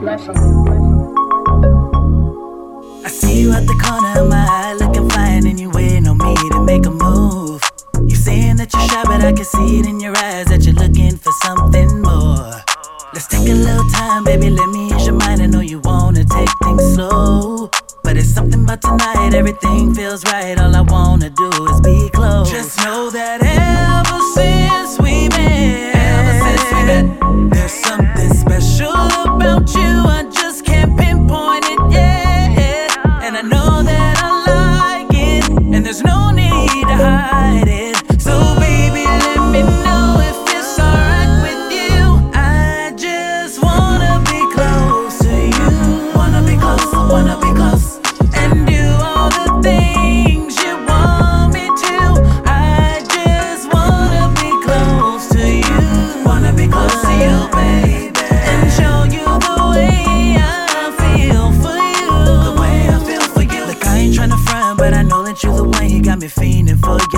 I 0.00 0.16
see 3.08 3.40
you 3.40 3.52
at 3.52 3.66
the 3.66 3.74
corner 3.82 4.20
of 4.20 4.28
my 4.28 4.46
eye, 4.48 4.76
looking 4.78 5.10
fine, 5.10 5.44
and 5.44 5.58
you 5.58 5.70
waiting 5.70 6.06
on 6.06 6.18
me 6.18 6.36
to 6.50 6.62
make 6.62 6.86
a 6.86 6.90
move. 6.90 7.60
You 8.06 8.14
saying 8.14 8.58
that 8.58 8.72
you're 8.72 8.88
shy, 8.88 9.02
but 9.02 9.22
I 9.22 9.32
can 9.32 9.44
see 9.44 9.80
it 9.80 9.86
in 9.86 9.98
your 9.98 10.16
eyes 10.16 10.46
that 10.46 10.64
you're 10.64 10.76
looking 10.76 11.16
for 11.16 11.32
something 11.42 12.00
more. 12.00 12.62
Let's 13.12 13.26
take 13.26 13.48
a 13.48 13.54
little 13.54 13.88
time, 13.90 14.22
baby. 14.22 14.50
Let 14.50 14.68
me 14.68 14.86
ease 14.94 15.04
your 15.04 15.16
mind. 15.16 15.42
I 15.42 15.46
know 15.46 15.60
you 15.60 15.80
wanna 15.80 16.24
take 16.24 16.48
things 16.62 16.94
slow. 16.94 17.68
But 18.04 18.16
it's 18.16 18.28
something 18.32 18.62
about 18.62 18.80
tonight, 18.82 19.34
everything 19.34 19.94
feels 19.94 20.24
right. 20.26 20.56
All 20.60 20.76
I 20.76 20.82
wanna 20.82 21.30
do 21.30 21.50
is 21.70 21.80
be 21.80 22.08
close. 22.10 22.48
Just 22.52 22.78
know 22.84 23.10
that 23.10 23.42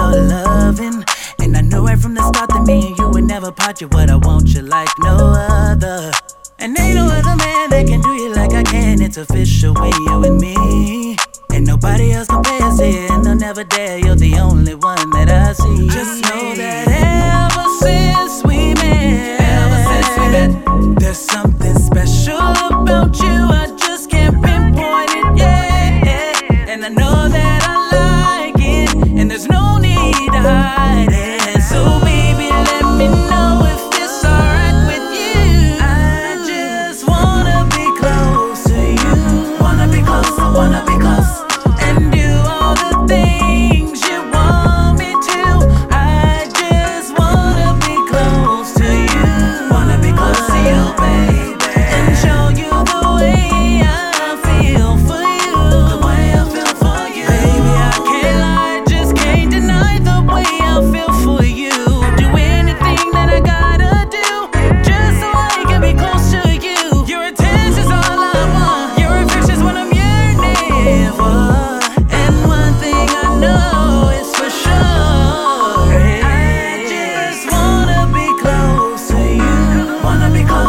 your 0.00 0.22
loving. 0.22 1.04
And 1.40 1.56
I 1.56 1.60
knew 1.60 1.84
right 1.86 1.98
from 1.98 2.14
the 2.14 2.22
start 2.22 2.50
that 2.50 2.64
me 2.66 2.88
and 2.88 2.98
you 2.98 3.08
would 3.10 3.24
never 3.24 3.52
part. 3.52 3.80
You 3.80 3.88
what 3.88 4.10
I 4.10 4.16
want 4.16 4.48
you 4.54 4.62
like 4.62 4.88
no 4.98 5.16
other. 5.16 6.10
And 6.58 6.78
ain't 6.78 6.94
no 6.94 7.06
other 7.06 7.36
man 7.36 7.70
that 7.70 7.86
can 7.86 8.00
do 8.00 8.12
you 8.12 8.32
like 8.34 8.52
I 8.52 8.62
can. 8.62 9.00
It's 9.02 9.16
official 9.16 9.74
when 9.74 9.92
you 10.06 10.24
and 10.24 10.38
me. 10.40 11.16
And 11.52 11.66
nobody 11.66 12.12
else 12.12 12.28
compares 12.28 12.78
to 12.78 12.88
you, 12.88 13.08
and 13.10 13.24
they'll 13.24 13.34
never 13.34 13.64
dare. 13.64 13.98
You're 13.98 14.14
the 14.14 14.36
only 14.38 14.74
one 14.74 15.10
that 15.10 15.28
I 15.28 15.52
see. 15.52 15.88
Just 15.88 16.22
know 16.24 16.54
that 16.54 16.86
ever 16.88 17.66
since 17.80 18.44
we 18.44 18.74
met, 18.74 19.40
ever 19.40 19.80
since 19.90 20.10
we 20.18 20.26
met, 20.36 21.00
there's 21.00 21.18
something 21.18 21.76
special 21.78 22.38
about 22.38 23.18
you. 23.18 23.34
I 23.62 23.74
just 23.76 24.10
can't 24.10 24.36
pinpoint 24.42 25.10
it 25.10 25.38
yet. 25.38 26.68
And 26.68 26.84
I 26.84 26.88
know 26.88 27.28
that 27.28 27.62
I 27.68 27.90
love. 27.92 27.99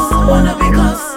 wanna 0.10 0.56
be 0.58 0.72
close. 0.72 1.11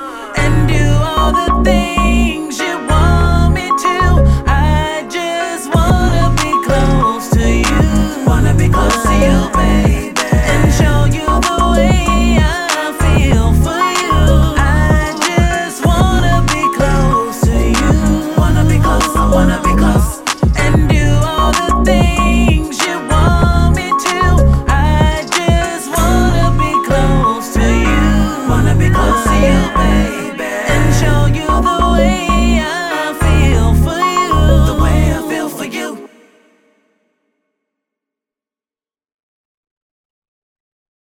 see 29.24 29.46
you, 29.48 29.62
baby, 29.78 30.50
and 30.72 30.86
show 31.00 31.20
you 31.38 31.46
the 31.46 31.76
way. 31.94 32.60
I 32.60 32.84